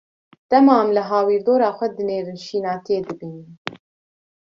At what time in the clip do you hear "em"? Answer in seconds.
0.83-0.89